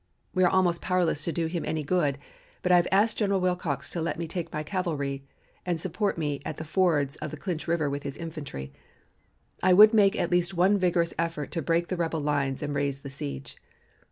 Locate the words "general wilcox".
3.19-3.87